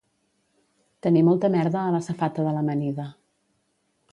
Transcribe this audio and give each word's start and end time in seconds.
Tenir 1.07 1.21
molta 1.27 1.51
merda 1.55 1.83
a 1.83 1.91
la 1.97 2.01
safata 2.07 2.47
de 2.49 2.55
l'amanida 2.57 3.07